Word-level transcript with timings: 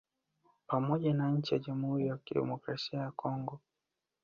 Pamoja 0.67 1.13
na 1.13 1.31
nchi 1.31 1.53
ya 1.53 1.59
Jamhuri 1.59 2.07
ya 2.07 2.17
Kidemokrasia 2.17 2.99
ya 2.99 3.11
Congo 3.11 3.59